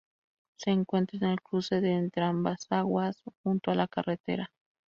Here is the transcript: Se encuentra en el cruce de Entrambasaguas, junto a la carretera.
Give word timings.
Se 0.57 0.71
encuentra 0.71 1.19
en 1.21 1.25
el 1.25 1.41
cruce 1.43 1.79
de 1.79 1.91
Entrambasaguas, 1.93 3.21
junto 3.43 3.69
a 3.69 3.75
la 3.75 3.87
carretera. 3.87 4.51